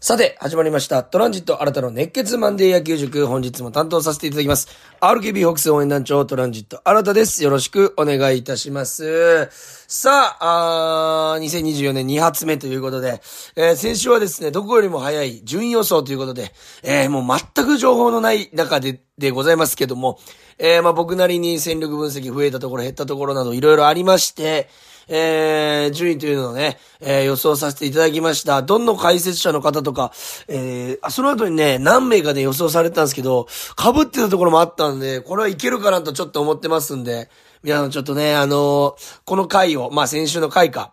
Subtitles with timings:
[0.00, 1.02] さて、始まりました。
[1.02, 3.26] トランジット新たの熱血マンデー野球塾。
[3.26, 4.68] 本日も担当させていただきます。
[5.00, 7.42] RKB ホークス応援団長、トランジット新たです。
[7.42, 9.48] よろしくお願いいたします。
[9.88, 13.20] さあ、あー2024年2発目ということで、
[13.56, 16.52] えー先週はですね、どこよりも早い順位予想ということで、
[16.84, 20.20] えーもう全く情報のない中で、でございますけども、
[20.58, 24.68] えーまあ僕なりに戦力分析増えたところ減ったところなどいろいろありまして、
[25.08, 28.62] えー、順位というのをね、えー予想させていただきました。
[28.62, 30.12] どんの解説者の方とか、
[30.48, 37.28] えー、あその後にね、何名かで予想されたんですけど、被ってたところもあったんで、これはいけるかなとちょっと思ってますんで、
[37.62, 40.92] 皆さんちょっとね、あのーこの回を、まあ先週の回か、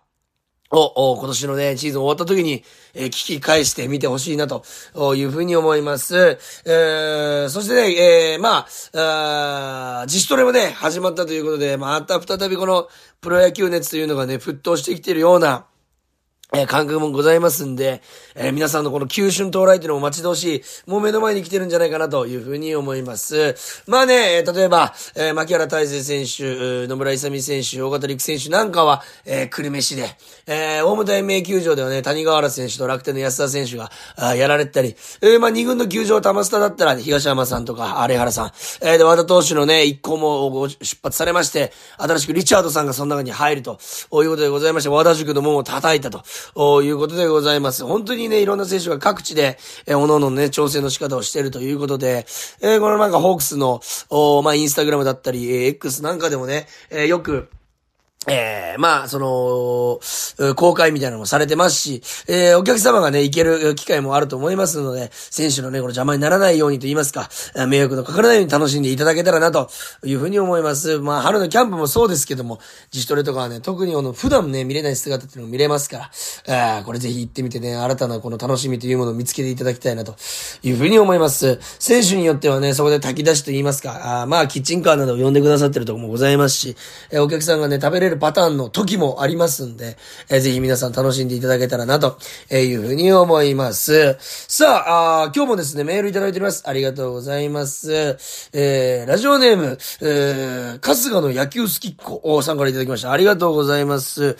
[0.79, 4.63] を、今年のね、シーズン終わった時に、えー聞き返してみてほしいなと
[5.15, 6.37] いうふうに思います。
[6.65, 12.87] えー、そしてね、えー、まあ、あ自主トレもね、始まったということで、また再びこの
[13.21, 15.65] プロ野球熱というのがね、沸騰してきているような、
[16.53, 18.01] えー感覚もございますんで、
[18.35, 23.55] えー皆さんのこの急春到来というのも待ち遠しい、もう目の前に来てるんじゃないかなというふうに思います。
[23.87, 30.07] まあね、えー例えば、えー牧原大成選手、野村勇選手、大型陸選手なんかは、えー、久留米市で、
[30.45, 38.45] えー大牟田延命球場ではね、谷川原選手と楽天の安田選手が、あやられてたり、えーまあ二軍の球場玉スタだったら、東山さんとか、有原さん、
[38.81, 46.23] えーで、和田投手のね、一行も出発されまして、新しくリチャードさんがその中に入ると、いうことでございまして、和田塾の門を叩いたと、
[46.55, 47.85] おいうことでございます。
[47.85, 52.25] 本当にね、いろんな選手が各地で、えー、各々ね、調整の仕方をしているということで、
[52.61, 57.49] えーこのなんかホークスの、おまあ、インスタグラムだったり、えー X なんかでもね、えーよく、
[58.27, 67.29] ええまあ、その、公開みたいなのもされてますし、えーお客様がね、行ける機会もあると思いますので、選手のね、この邪魔にならないようにと言いますか、
[67.67, 69.69] 迷惑のかからないように楽しんでいただけたらな、と
[70.03, 70.99] いうふうに思います。
[70.99, 72.59] まあ、春のキャンプもそうですけども、
[72.91, 76.11] 自主トレとかはね、特にあの、普段ね、見れない姿っていうのも見れますから、
[76.47, 80.15] えーこれぜひ行ってみてね、新たなこの楽しみというものを見つけていただきたいな、と
[80.63, 81.59] いうふうに思います。
[81.79, 86.75] 選手によってはね、そこで炊き出しと言いますか、あまあ、キッチンカーなどを呼んでくださってるとこもございますし、
[87.11, 89.97] えーお客さんがね、食べれるパターンの時もありますんで、
[90.29, 92.17] えーぜひ皆さん楽しんでいただけたらな、と
[92.51, 94.15] いうふうに思います。
[94.19, 96.63] さあ、あ今日もですね、メールいただいております。
[96.65, 97.91] ありがとうございます。
[98.53, 103.11] えー、ラジオネーム、えー、春日の野球好きっ子さんからいただきました。
[103.11, 104.35] ありがとうございます。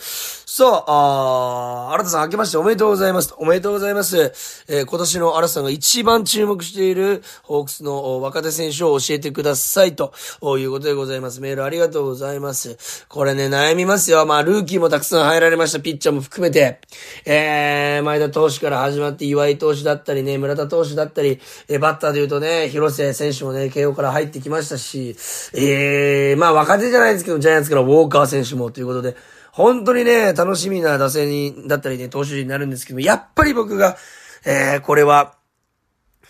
[0.46, 3.34] さあ、あ、新田さん明けましておめでとうございます。
[3.38, 4.32] おめでとうございます。
[4.68, 10.12] えー今年の新田さんが一番注目しているホークスの若手選手を教えてくださいと
[10.58, 11.40] いうことでございます。
[11.40, 13.06] メールありがとうございます。
[13.08, 14.26] これね、悩みますよ。
[14.26, 15.80] まあ、ルーキーもたくさん入られました。
[15.80, 16.78] ピッチャーも含めて。
[17.24, 25.16] えー、前田投手から始まって岩井投手だったりね、村田投手だったり、えーバッターで言うとね、広瀬選手もね、慶応から入ってきましたし、
[25.54, 29.16] えー、まあ若手じゃないですけど、ジャイアンツからウォーカー選手もということで、
[29.50, 33.96] 本当にね、楽しみな打線に、だったりね、投手陣になるんですけど、やっぱり僕が、
[34.44, 35.34] えー、これは、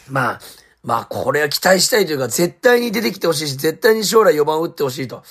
[0.09, 0.41] まあ、
[0.83, 5.25] まあ、これは期待したいというか、絶対に出てきてほしいし、絶対に将来4番打ってほしいと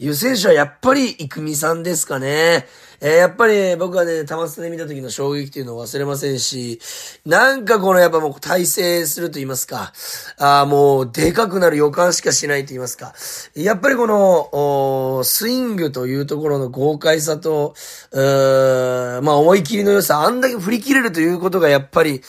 [0.00, 2.66] いう選手はやっぱり、育美さんですかね。
[3.02, 6.78] えーやっぱり僕はね、玉スで見た時の衝撃というのを忘れませんし、
[7.24, 9.92] なんかこのやっぱもう体制すると言いますか、
[10.38, 13.14] あーもうでかくなる予感しかしないと言いますか、
[13.54, 17.74] やっぱりこの、スイングというところの豪快さと、
[18.10, 22.20] うーまあ思い切りの良さ、あんだけ振り切れるということがやっぱり、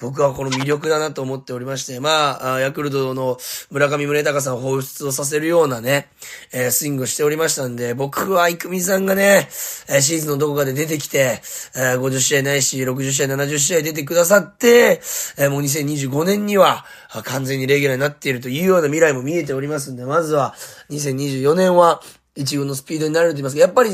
[0.00, 3.36] 僕はこの魅力だなと思っておりまして、まあ、ヤクルトの
[3.70, 6.08] 村上宗隆さんを放出をさせるようなね、
[6.52, 9.48] えースイングをしておりましたんで、僕は育美さんがね、
[9.88, 11.42] えーシーズンのどこかで出てきて、
[11.76, 15.00] えー50試合ないし、60試合、70試合出てくださって、
[15.38, 16.84] えーもう2025年には
[17.24, 20.54] 完全にレギュラーになっているというような未来も見えておりますんで、まずは
[20.90, 22.00] 2024年は、
[22.36, 23.90] 一軍のスピードになれると言いますか、やっぱり、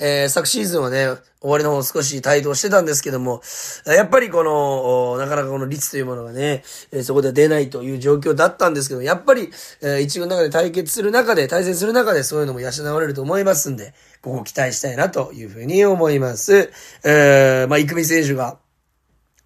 [0.00, 1.06] えー昨シーズンはね、
[1.40, 3.42] 終わりの方少し帯同してたんですけども、
[3.86, 9.50] やっぱりこの、なかなかこの率というものがね、えーそこで出ないという状況だったんですけど、やっぱり、
[9.82, 16.72] えー一軍の中で対決する中で、対戦する中でそういうのも養われると思いますんで、ここを期待したいなというふうに思います。
[17.04, 18.58] えー、まあ、育美選手が、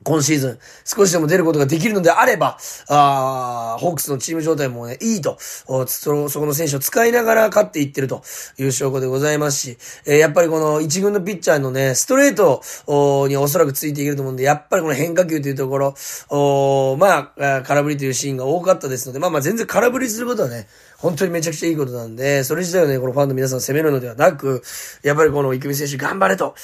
[0.02, 2.56] 今シーズン、少しでも出ることができるのであれば、
[2.88, 8.22] あーホークスのチーム状態もね、いいと、そ、そこの選手を使いながら勝っていってると
[8.58, 12.62] いう証拠でございますし、えーやっぱりこの一軍のピッチャーのね、ストレート
[13.28, 15.94] におそらくついていけると思うんで、やっぱりこの変化球というところ、
[16.28, 20.66] おまあ、空振りというシーンが多かったですので、まあまあ全然空振りすることはね、
[21.00, 24.62] 本当にめちゃくちゃいいことなんで、それ自体をね、このファンの皆さん責めるのではなく、
[25.02, 26.54] やっぱりこの育美選手頑張れと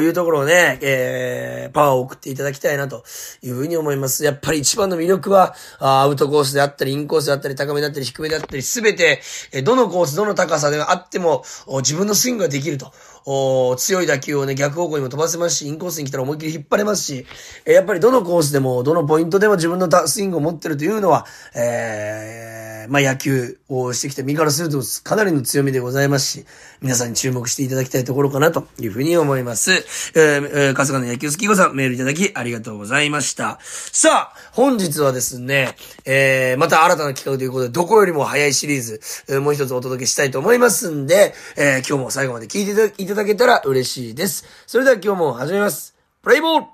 [0.00, 3.04] いうところをね、えー、パワーを送っていただきたいなと
[3.42, 4.24] いうふうに思います。
[4.24, 9.20] やっぱり一番の魅力は、アウトコースであったり、インコースであったり、高めだったり、低めであったり、すべて、
[9.62, 11.44] どのコース、どの高さであっても、
[11.78, 12.92] 自分のスイングができると。
[13.26, 17.26] お強い打球をね、逆方向にも飛ばせますし、インコースに来たら思いっきり引っ張れますし、
[17.64, 21.24] えやっぱりどのコースでも、どのポイントでも自分のスイングを持ってるというのは、
[21.54, 26.46] えー、まあ野球をしてきた身からするとかなりの強みでございますし、
[26.80, 29.72] 皆さんに注目していただきたいところかなというふうに思います。
[29.72, 29.82] えー、
[30.14, 33.58] えー、春日の野球好き子さん、メールいただきありがとうございました。
[33.62, 44.44] さあ、本日はですね、えー、また新たな企画ということで、どこよりも早いシリーズ、えー、もう一つお届けしたいと思いますんで、えー、今日も最後まで聞いていただけたら嬉しいです。
[44.66, 45.94] それでは今日も始めます。
[46.22, 46.66] プレイボール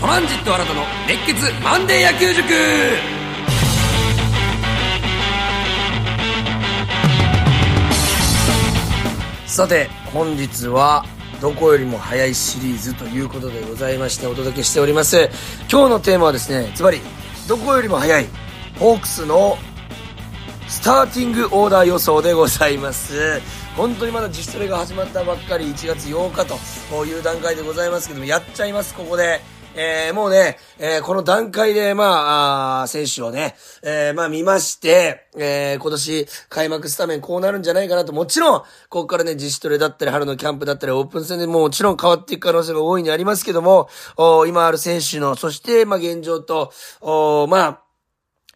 [0.00, 3.11] トランジット新たの熱血マンデー野球塾
[9.52, 11.04] さて、本日は、
[11.42, 15.28] どこよりも早いシリーズということでございましてお届けしております。
[15.70, 17.02] 今日のテーマはですね、ズバリ、
[17.46, 18.26] どこよりも早い、
[18.78, 19.58] ホークスの
[20.68, 23.42] スターティングオーダー予想でございます。
[23.76, 26.46] 本当にまだ自主トレが始まったばっかり1月8日
[26.90, 29.42] という段階でございますけども、やっちゃいます、ここで。
[29.74, 46.70] えー、もうね、えー、この段階で、まあ、あ選手をね、えー、まあ見まして、えー、今年開幕スタメンこうなるんじゃないかなと、もちろん、ここからね、自主トレだったり、春のキャンプだったり、オープン戦でももちろん変わっていく可能性が大いにありますけども、お今ある選手の、そして、まあ現状と、
[47.00, 47.81] おまあ、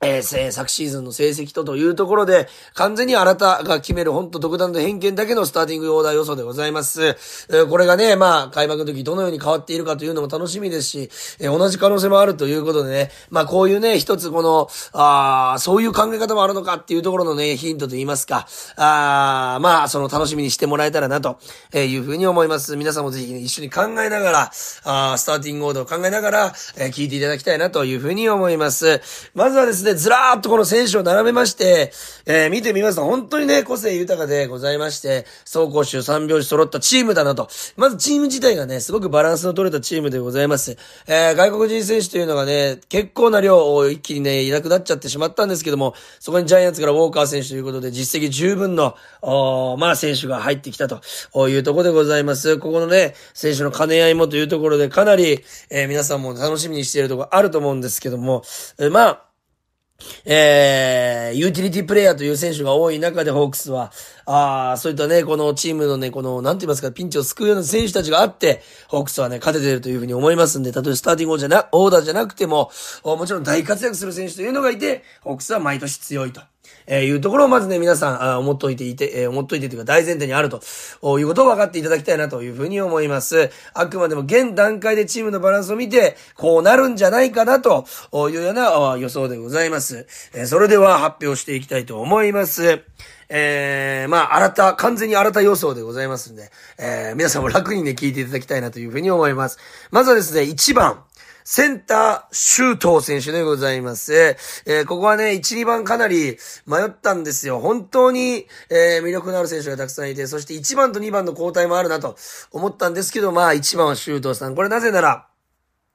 [0.03, 7.03] えー、昨シーズンの成績とというところで、完全にあなたが決める本当独断と偏見だけのスターティングオーダー予想でございます。
[7.03, 11.11] えー、これがね、まあ、開幕の時どのように変わっているかというのも楽しみですし、
[11.41, 18.47] えー、同じ可能性もあるということでね、まあ、こういうね、一つこの、ああそういう考え方もあるのかっていうところのね、ヒントと言いますか、
[18.77, 21.39] ああまあ、その楽しみにしてもらえたらなと
[21.73, 22.77] いうふうに思います。
[22.77, 24.41] 皆さんもぜひ、ね、一緒に考えながら、
[24.85, 29.01] ああスターティングオーダーを考えながら、えー、聞いていただきたいなというふうに思います。
[29.35, 31.93] まずはですね、ずらーっとこの選手を並べまして、
[32.27, 37.49] えー、見てみますと本当にね、個性豊かでございまして、走攻守三拍子揃ったチームだなと。
[37.77, 40.77] まずチーム自体がね、すごくバランスの取れたチームでございます。
[41.07, 51.01] えー、外国人選手というのがね、結構な量を一気にね、いなくなっちゃってしまったんですけども、そこにジャイアンツからウォーカー選手ということで、実績十分の、おまあ選手が入ってきたと
[51.49, 52.59] いうところでございます。
[52.59, 58.43] ここのね、選手の兼ね合いもというところで、かなり、えー、皆さんも楽しみにしているところあると思うんですけども、
[58.79, 59.26] えー、まあ、
[60.25, 63.93] えー、ユーティリティプレイヤーという選手が多い中でホークスは、
[64.27, 72.71] ああ、そういったね、このチームのね、この、なんて言いますか、ピンチを救うような選手たちがあって、ホークスはね、勝ててるというふうに思いますんで、たとえスターティングオーじゃな、オーダーじゃなくても、
[73.05, 76.41] もちろん大活躍する選手というのがいて、ホークスは毎年強いと。
[76.87, 80.61] えー、いうところをまずね、皆さん、あ思っといていて、えー、思っといてというか大前提にあると、
[81.19, 83.51] いうことを分かっていただきたいなというふうに思います。
[83.75, 90.07] あくまでも現段階でチームのバランスを見て、こうなるんじゃないかなというような予想でございます。
[90.35, 92.83] えー、それでは発表していきたいと思います。
[93.29, 99.59] えー、まあ、新た、完全に新た予想でございますんで、えー、皆さんも楽にね、聞いていただきたいなというふうに思います。
[99.91, 101.03] まずはですね、1番、
[101.49, 104.13] センター、周東選手でございます。
[104.67, 107.61] えー、ここはね、1、2番かなり迷ったんですよ。
[107.61, 112.17] 本当に、えー、魅力のある選手がたくさんいて、そして1番と2番の交代もあるなと
[112.51, 114.57] 思ったんですけど、まあ1番は周東さん。
[114.57, 115.29] これなぜなら、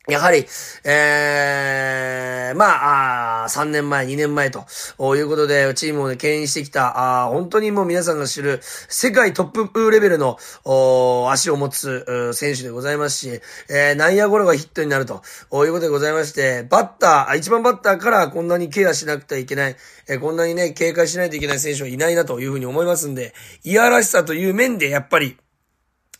[0.07, 0.47] やはり、
[0.83, 4.65] ええー、まあ、あ3年前、2年前と
[5.15, 19.75] いうことで、チームをね、牽引してきた、あ本当にもう皆さんが知る、世界トップレベルの、お足を持つ選手でございますし、えー、内野ゴロがヒットになるということでございまして、バッター、一番バッターからこんなにケアしなくてはいけない、
[20.07, 25.37] えー、こんなにね、警戒しないといけない選手はいないなというふうに思いますんで、いやらしさという面で、やっぱり、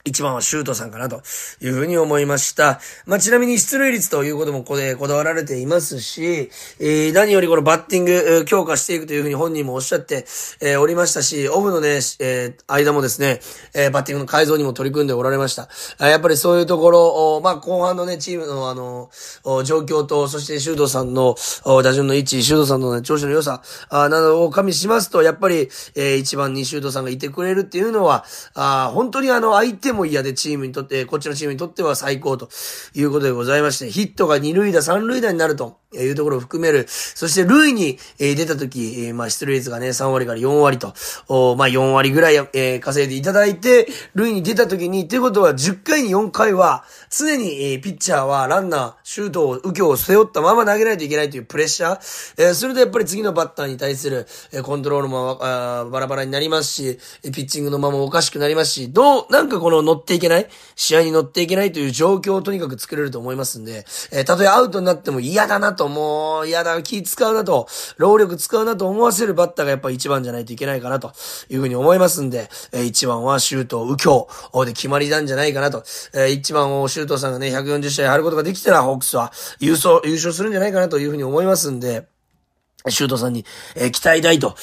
[0.03, 1.22] 一番はシュートさんかなと
[1.62, 2.79] いうふうに思いました。
[3.05, 10.25] まあ、ちなみに出塁率ということもここでこだわられていますし、えー、何よりこのバッティング強化していくというふうに本人もおっしゃって、
[10.62, 13.39] えー、おりましたし、オフのね、えー、間もですね、
[13.74, 15.70] えー、バッティングの改造にも取り組んでおられました。
[16.08, 19.10] やっぱりそういうところ、まあ、後半のね、チームのあの、
[19.63, 21.36] 状況と、そしてシュートさんの
[21.84, 32.50] 打順の位置、シュートさんの、ね、調子の良さ、あなどを加味しますと、やっぱり、えー、一番にシュートさんがいてくれるっていうのは、あ本当にあの、相手も嫌でチームにとって、こっちのチームにとっては最高と
[32.94, 35.81] いうことでございまして、ヒットが2塁打、3塁打になると。
[35.94, 36.86] いうところを含める。
[36.88, 40.94] そして、塁に、え出た時、えまあ、出塁率がね、3割から4割と、
[41.28, 71.14] おまあ、4割ぐらい、え稼いでいただいて、塁に出た時に、ということは、10回に4回は、常に、えピッチャーはランナー、シュートを、右京を背負ったまま投げないといけないというプレッシャー、えするとやっぱり次のバッターに対する、えコントロールもあバラバラになりますし、えピッチングのままおかしくなりますし、どう、なんかこの乗っていけない、試合に乗っていけないという状況をとにかく作れると思いますんで、えたとえアウトになっても嫌だなと、ともう嫌だ、気使うなと、労力使うなと思わせるバッターがやっぱ一番じゃないといけないかなと
[71.50, 74.28] いうふうに思いますんで、え一番はシュート、右京
[74.66, 75.84] で決まりなんじゃないかなと、
[76.14, 82.11] え一番をシュートさんがね、140試合張ることができたら、ホークスは優勝、優勝するんじゃないかなというふうに思いますんで、
[82.90, 83.46] シュートさんに、
[83.76, 84.56] えー、期待大と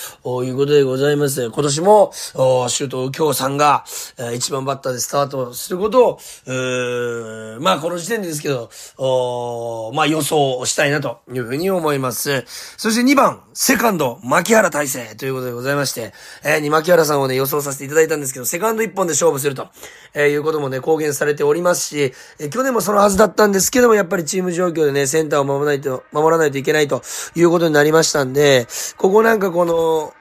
[0.44, 1.44] いうことでございます。
[1.46, 3.84] 今年も、シュート京さんが、
[4.18, 12.44] えー、一番バッターでスタートすることを、え、まあこの時点ですけど、おまあ予想したいなというふうに思います。
[12.76, 16.12] そして2番、セカンド、牧原大成ということでございまして、
[16.44, 19.68] えー、に牧原さんをね、予想させていただいたんですけど、セカンド1本で勝負すると、
[20.14, 27.02] えー、いうこともね、公言されておりますし、えー、去年もそのはずだったんですけども、やっぱりチーム状況でね、センターを守らないと、守らないといけないと
[27.34, 30.12] いうことになりましたしたんで、ここなんかこの、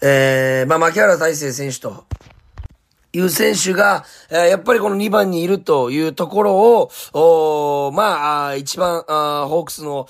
[0.00, 2.04] えー、まあ、牧原大成選手と、
[3.12, 10.06] いう選手が、え、やっぱりこの2番にいるというところを、おまあ、一番あ、ホークスの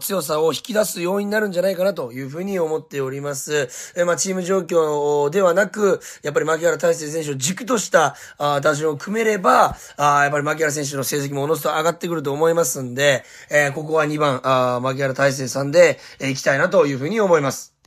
[0.00, 3.68] 強さを引き出す要因になるんじゃないかなというふうに思っております。
[3.94, 17.79] え、まあ、チーム状況ではなく、やっぱり牧原大成選手を軸としたあ打順を組めれば、あやっぱり牧原選手の成績もおのずと上がってくると思いますんで、え、ここは2番、あ牧原大成さんで、え、行きたいなというふうに思います。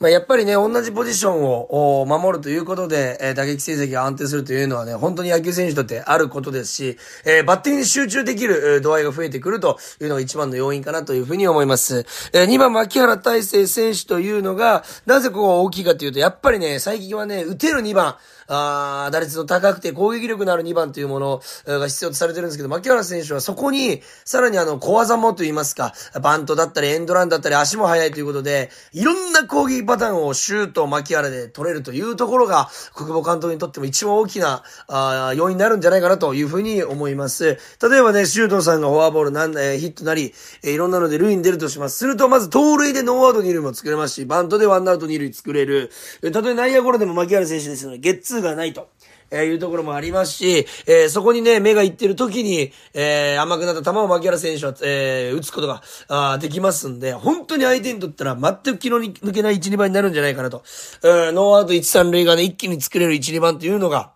[0.00, 12.06] まあ、やっぱりね、同じポジションを守るということで、えー、打撃成績が安定するというのはね、本当に野球選手にとってあることですし、えー、バッティングに集中できるえ度合いが増えてくるというのが一番の要因かなというふうに思います。
[12.32, 18.14] えー、2番、牧原大成選手というのが、なぜここが大きいかというと、やっぱりね、最近はね、打てる2番、
[18.48, 37.58] あ打率の高くて攻撃力のある2番というものが必要とされてるんですけど、牧原選手はそこに、さらにあの、小技もと言いますか、バントだったり、エンドランだったり、足も速いということで、いろんな攻撃パターンをシュート、牧原で取れるというところが、国母監督にとっても一番大きな、あ要因になるんじゃないかなというふうに思います。
[37.82, 41.98] 例えばね、シュートさんがフォアボールなん、えー、ヒットなり、えー、いろんなので塁に出るとします。
[41.98, 45.90] すると、まず盗塁でノーアウト二塁も作れますし、バントでワンアウト二塁作れる。
[46.32, 48.88] たとえ内野ゴロでも牧原選手ですので、ゲッツーがないと。
[49.30, 60.62] えー、いうところもありますし、えー、そこにね、目がいってる時に、えー、甘くなった球を牧原選手は、えー、打つことが、あできますんで、本当に相手にとったら全く気の抜けない1、2番になるんじゃないかなと。
[61.02, 64.12] えー、ノーアウト1、3塁がね、一気に作れる1、2番というのが、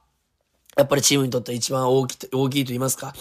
[0.77, 3.13] やっぱりチームにとって一番大き大きいと言いますか、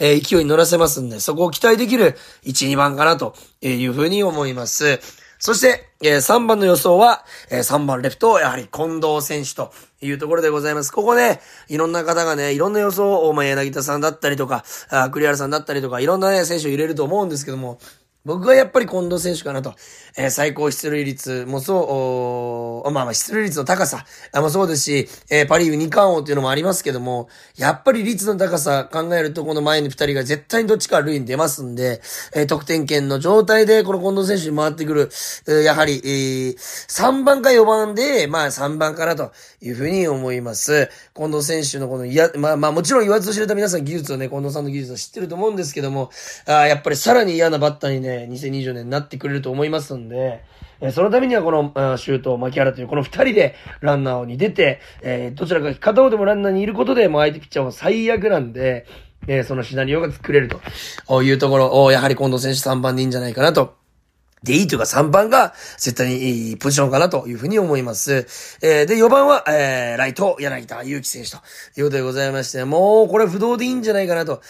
[0.00, 5.00] えー、勢いに乗らせますんで、そこを期待できる1、2番かなというふうに思います。
[5.46, 10.90] そして、えー、3番の予想は、えー、3番レフト、やはり近藤選手というところでございます。
[10.90, 17.78] ここね、いろんな方がね、いろんな予想を、まあ、柳田さんだったりとか、あ栗原さんだったりとか、いろんなね、選手を入れると思うんですけども、
[18.26, 19.74] 僕はやっぱり近藤選手かなと。
[20.18, 24.04] えー、最高出塁率もそう、おまあまあ出塁率の高さ
[24.34, 32.00] もそうですし、えー、パリーグ2冠王っていうのもありますけども、やっぱり率の高さ考えるとこの前に2人が絶対にどっちか塁に出ますんで、
[32.34, 35.10] えー、得点圏の状態でこの近藤選手に回ってくる、
[35.46, 40.90] えー、やはり、えー、3番か4番で、まあ3番かなというふうに思います。
[41.14, 46.10] 近藤選手のこの、いや、まあまあもちろん言わずと知れた皆さん技術をね、近藤さんの技術を知ってると思うんですけども、
[46.46, 50.44] あやっぱりさらに嫌なバッターにね、え2020年になってくれると思いますんで、
[50.80, 58.86] えそのためにはこの、シュート、牧原というこの二人でランナーに出て、えどちらか片方でもランナーにいることで、もう相手ピッチャーは最悪なんで、
[59.26, 63.74] えそのシナリオが作れるというところを、やはり近藤選手3番でいいんじゃないかなと
[64.42, 68.26] でいいというか3番が絶対にいいポジションかなというふうに思います。
[68.62, 71.36] えー、で、4番は、えー、ライト、柳田祐希選手と
[71.76, 74.42] いうことでございまして、もうこれ不動でいいんじゃないかなと。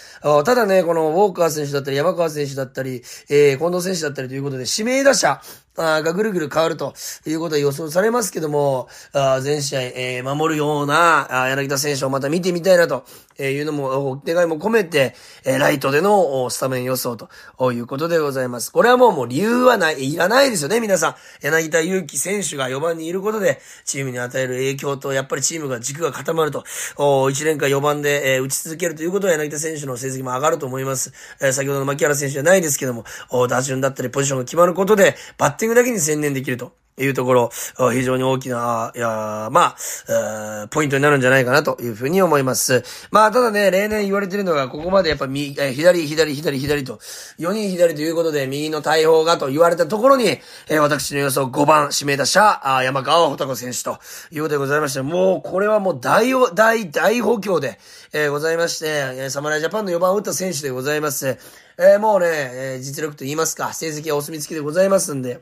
[0.44, 5.40] ただね、このウォーカー選手だったり、山川選手だったり、えー、近藤選手だったりということで、指名打者、
[5.76, 6.94] がぐるぐる変わると
[7.26, 13.04] いうことは予想されますけども、あ全試合、えー、守るようなあ柳田選手をまた見てみたいなと
[13.38, 15.14] いうのも、お願いも込めて、
[15.44, 18.72] え、ライトでのスタメン予想ということでございます。
[18.72, 21.14] これはもうもう理由はない、いらないですよね、皆さん。
[21.42, 26.64] 柳田祐希選手が4番にいることで、チームに与える影響と、やっぱりチームが軸が固まると、
[26.96, 31.12] 1年間4番で、えー、打ち続けるということは柳田選手の成績も上がると思います。
[31.40, 33.04] えー、先ほどの牧原選手じゃないですけども、
[33.48, 36.72] 打順だったりポジションが決まることで、バッテングだけに専念できると。
[36.98, 37.50] いうところ、
[37.92, 39.76] 非常に大きな、いやま
[40.08, 42.84] あ、ポイントになるんじゃないかなというふうに思います。
[43.10, 46.98] まあ、ただね、例年言われてるのが、ここまでやっぱ右、え左、左、左、左と、
[47.38, 53.98] 4人左ということで、右の大砲がと言われたところに、え私の予想5番指名打者、あ山川穂高選手と
[54.30, 57.78] いうことでございまして、もう、これはもう大、大、大補強で、
[58.14, 61.36] えー、ございまして、えー、サムライジャパンの4番を打った選手でございます。
[61.78, 65.40] えー、もうね、えー、実力と言いますか、成績はお墨付きでございますんで、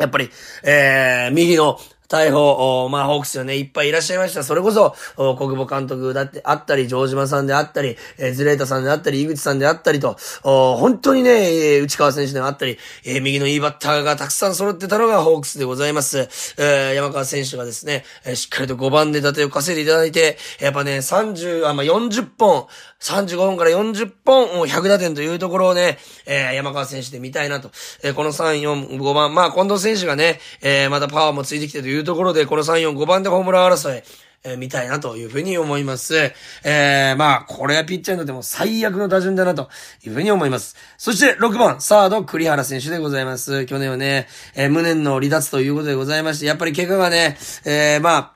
[0.00, 0.30] やっぱり、
[0.62, 1.78] えー、右の
[2.10, 4.42] 逮捕、まあ、ホークスよね、いっぱいいらっしゃいました。
[4.42, 4.96] それこそ、
[5.36, 16.18] 国母監督だってあったり、城島さんであったり、えー、ズレータさんであったり、井口さんであったりと、本当にね、え内川選手であったり、えー、右のいいバッターがたくさん揃ってたのがホークスでございます。
[16.58, 22.66] えー、山川選手がですね、えー、しっかりと5番で打点を稼いでいただいて、やっぱね、30、あ、まあ、40本、
[23.00, 27.70] 35本から40本、100打点というところをね、えー、山川選手で見たいなと。
[28.02, 34.02] えー、この3、4、5番、まあ、近藤選手がね、えー、またパワーもついてきてというというところで、この3、4、5番でホームラン争い、
[34.42, 36.16] えー、見たいなというふうに思います。
[36.64, 39.68] えー、まあ、これはピッチャーにとっても最悪の打順だなと
[40.02, 40.76] いうふうに思います。
[40.96, 43.66] そして6番、サード、栗原選手でございます。
[43.66, 48.32] 去年はね、えー、無念の離脱ということでございまして、やっぱり怪我がね、えー、まあ、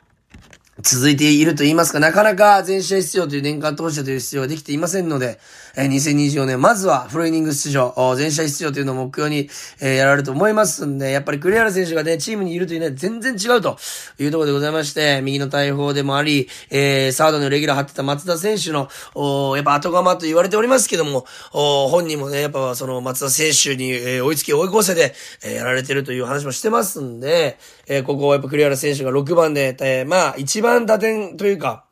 [0.82, 5.38] 続いていると言いますか、なかなか全試合出場という年間投手という出場ができていませんので、
[5.76, 9.48] えー、2024年、まずはフルイニング出場、全試合出場というのを目標に、
[9.80, 13.76] えー、やられると思いますんで、やっぱり栗原選手がね、チームにいるというのは全然違うと
[14.18, 25.14] いうところでございまして、右の大砲でもあり、えー、サードのレギュラー張ってた松田選手の、おやっぱ後釜と言われておりますけども、お本人もね、やっぱその松田選手に、えー、追いつき追い越せで、
[25.44, 31.83] えー、やられてるという話もしてますんで、えー、ここはやっぱ栗原選手が6番で、えー、まあ、一番打点というか、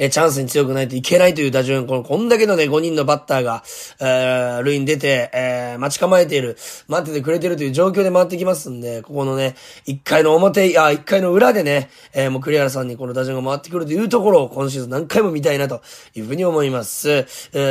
[0.00, 3.62] えチャンスに強くないといけないという打順、この、こんだけのね、5人のバッターが、
[4.00, 6.56] えー、塁に出て、えー、待ち構えている、
[6.88, 15.82] 待っててくれてるという状況で回ってきますんで、ここのね、1回の表、あ、1回の裏でね、えー、もう栗原さんにこの打順が回ってくるというところを今シーズン何回も見たいなと
[16.14, 17.10] いうふうに思います。
[17.10, 17.26] え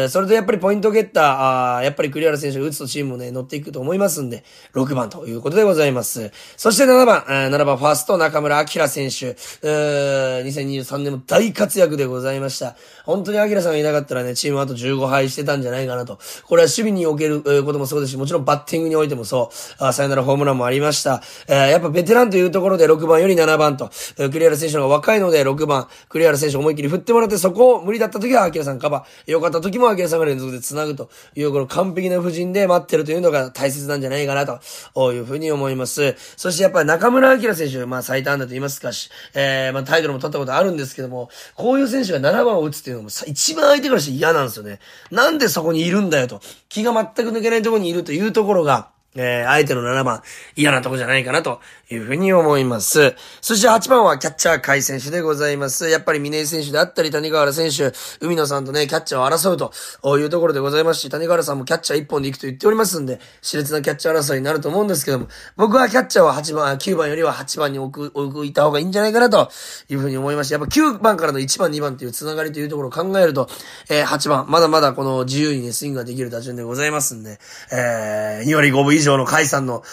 [0.05, 4.43] ー、それでやっぱりポイントゲッター、あやっぱり栗原選手が打つとチームもね、乗っていくと思いますんで、
[4.75, 6.31] 6番ということでございます。
[6.57, 12.18] そして7番、え、7番ファースト中村明選手、えー、2023年も大活躍でございます。
[12.19, 12.75] ございました。
[13.05, 16.19] 本当にアキラさんがいなかったらね、チームあと15敗してたんじゃないかなと。
[16.45, 21.21] これは守備におけることもそうですし、もちろんバッティングにおいてもそう、あさよならホームランもありました。
[21.47, 29.31] えー、やっぱベテランというところで6番より7番と、クリアラ選手の方が若いので6番、クリアラ選手思いっきり振ってもらって、そこを無理だった時はアキラさんカバー。
[29.31, 36.15] 良かった時もアキラさんが連続で繋ぐという、この完璧な布陣で待ってるというのが大切なんじゃないかなというふうに思います。
[36.37, 44.79] そしてやっぱり中村明選手、まあ最多安打と言いますかし、えー、まあタイトルも取ったことあるんですけども、こういう選手が7番を打つっていうのも一番相手からして嫌なんですよね。
[45.11, 46.41] なんでそこにいるんだよと。
[46.69, 50.21] 気が全く抜けないところにいるというところが、えー、相手の7番、
[50.55, 53.15] 嫌なとこじゃないかなというふうに思います。
[53.41, 55.89] そして8番はキャッチャー海選手でございます。
[55.89, 59.71] やっぱり峰井選手であったり、谷川原選手、海野さんとね、キャッチャーを争う
[60.01, 69.49] というところでございますし、谷川原さんもキャッチャー1本で行くと言っておりますんで、熾烈なキャッチャー争いになると思うんですけども、僕はキャッチャーは8番、9番よりは8番に置く、置いた方がいいんじゃないかなと
[69.89, 73.49] いうふうに思いまして、やっぱ9番からの1番、2番っていう繋がりというところを考えると、
[73.89, 77.39] えー、8番、まだまだこの自由にね、スイングができる打順でございますんで、
[77.71, 79.83] えー、2割5分以上の甲斐さんの、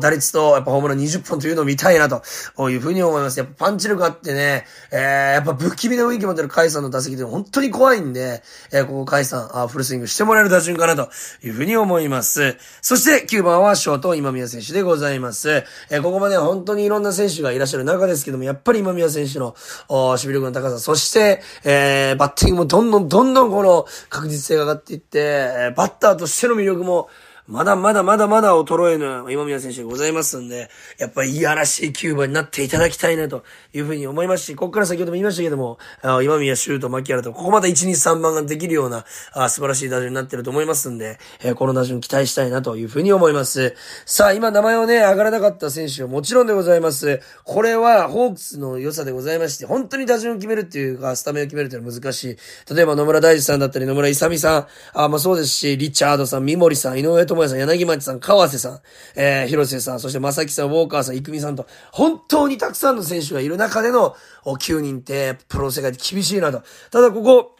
[0.00, 2.22] 打率と、やっぱホームラン20本というのを見たいなと
[2.70, 3.38] いうふうに思います。
[3.38, 8.42] やっぱパンチ力あってね、えー、やっぱ不気味な雰囲気持ってるカイさんの打席で本当に怖いんで、
[8.72, 11.10] えー、ここカイさん、あフルスイングしてもらえる打順かなと
[11.42, 12.56] いうふうに思います。
[12.82, 15.64] そして9番はショート今宮選手でございます。
[15.90, 19.54] えー、ここまで本当にいろんな選手がいらっしゃる中ですけども、やっぱり今宮選手の、
[19.88, 27.08] 守備力の高さ、そして、えー、バッティングもどんどんどんどんこの確実性が上がっていって、えー、バッターとしての魅力も、
[27.46, 35.78] まだまだまだまだ衰えぬ今宮選手でございますんで、やっぱりいやらしい9番になっていただきたいなというふうに思いますし、ここから先ほども言いましたけども、
[36.22, 39.04] 今宮シュート、牧原と、ここまで1、2、3番ができるような
[39.34, 43.74] あ素晴らしい打順になってると思いますんで、えー、この打順期待したいなというふうに思います。
[44.06, 47.20] さあ、今名前をね、上がらなかった選手はもちろんでございます。
[47.44, 52.74] これはホークスの良さでございまして、本当に打順を決めるっていうか、スタメンを決めるっていうのは難しい。
[52.74, 58.80] 例えば野村大地さんだったり、野村勇さん、あ、まあそうですし、リチャードさん、三森さん、井上と智也さん、柳町さん、ん、川瀬さん、
[59.16, 66.62] えー、広瀬さん、そして正木さん、ウォーカーさん、郁美さんと、本当にたくさんの選手がいる中での9人って、プロ世界で厳しいなと。
[66.90, 67.56] ただここ、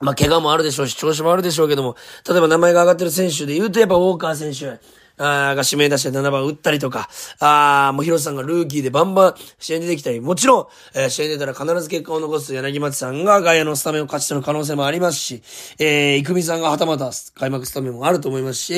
[0.00, 1.96] まあ、怪我もあるでしょうし、調子もあるでしょうけども、
[2.28, 4.80] 例えば名前が上がってる選手で言うと、やっぱウォーカー選手、
[5.18, 7.08] あが指名出して7番打ったりとか、
[7.40, 15.42] あもう広瀬さんがルーキーでバンバン試合に出てきたり、もちろん、えー、試合に出たら必ず結果を残す柳町さんが外野のスタメンを勝ち取る可能性もありますし、
[15.78, 18.74] えー、生見さんがはたまた開幕スタメンもあると思いますし、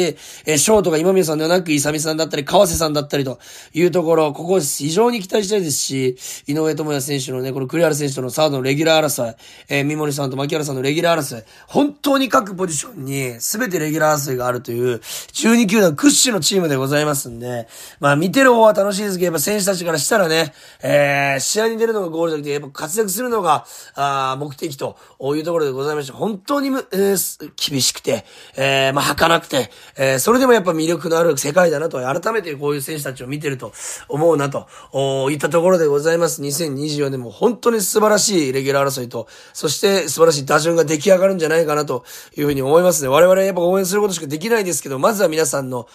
[0.46, 3.38] えー、ショートが今宮さんではなく、勇美さんだったり、川瀬さんだったりと
[3.72, 9.36] いうところ、ここ非常に期待したいですし、井上智也選手のね、この栗原選手とのサードのレギュラー争い、
[9.68, 17.68] えー、三森さんと牧原さんのレギュラー争い、本当に各ポジションに全てレギュラー争いがあるという、12球団屈指のチームでございますんで、
[18.00, 28.24] まあ見てる方は楽しいですけど、やっぱ選手たちからしたらね、えー、試合に出るのがゴールじゃなくて、やっぱ活躍するのが、あ目的というところでございまして、本当に、えー、厳しくて、
[28.56, 33.72] えー、まあ儚くて、えー、それでもやっぱ魅力のある世界だなと、改めてこういう選手たちを見てると
[34.08, 36.42] 思うなと、おいったところでございます。
[36.42, 42.04] 2024年も本当に素晴らしいレギュラー争いと、そして素晴らしい打順が出来上がるんじゃないかなと
[42.36, 43.08] いうふうに思いますね。
[43.08, 45.88] 我々やっぱ応援することしかできないですけど、まずは皆さんの、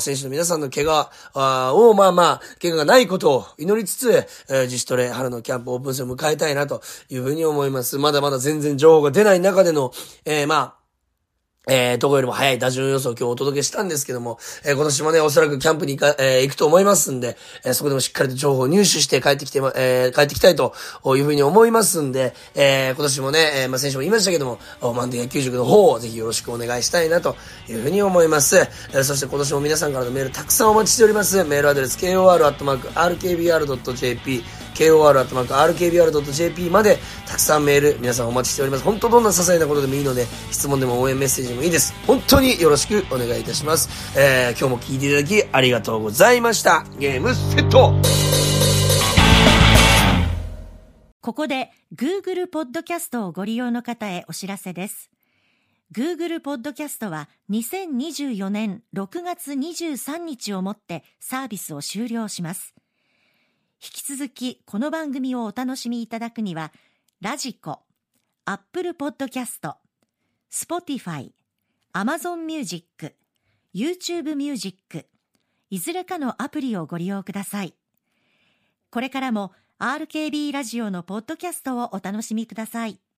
[0.00, 1.10] 選手の皆さんの怪我
[1.74, 4.12] を、まあまあ、怪我がないことを祈りつつ、
[4.48, 7.98] えー、自主トレ、春のキャンプオープン戦を迎えたいなというふうに思います。
[7.98, 9.92] まだまだ全然情報が出ない中での、
[10.24, 10.79] えー、まあ、
[11.70, 20.74] えー、どこよりも早い打順予想を今日お届けしたんですけども、えー、今年もね、おそらくキャンプに行か、えー、行くと思いますんで、えー、そこでもしっかりと情報を入手して帰ってきて、えー、帰ってきたいと
[21.06, 24.58] いうふうに思いますんで、えー、今年もね、えー、まあ、先週も言いましたけども、
[24.94, 27.36] マンデー野球塾の方をぜひよろしくお願いしたいなと
[27.68, 28.56] いうふうに思います。
[28.56, 31.44] えー、そして今年も皆さんからのメールたくさんお待ちしております。
[31.44, 33.00] メールアドレス、kor.rkbr.jp
[34.80, 38.84] kor.rkbr.jp までたくさんメール皆さんお待ちしております。
[38.84, 41.94] 本当どんな些細なことでもいいので、質問でも応援メッセージでもいいです。
[42.06, 44.18] 本当によろしくお願いいたします。
[44.18, 46.84] えー、今日も聞いていただきありがとうございました。
[46.98, 47.94] ゲームセット
[51.20, 55.10] ここで Google ポッドキャストをご利用の方へお知らせです。
[55.92, 62.74] Google ポッドキャストは2024年6月23日をもってサービスを終了します。
[63.82, 66.72] 引き続きこの番組をお楽しみいただくには、
[67.20, 67.80] radiko、
[68.46, 69.76] Apple Podcast、
[70.48, 71.34] Spotify、
[71.92, 73.16] Amazon Music、
[73.74, 75.06] YouTube Music、
[75.70, 77.74] いずれかのアプリをご利用ください。
[78.90, 79.50] これからも
[79.80, 83.00] RKB ラジオのポッドキャストをお楽しみください。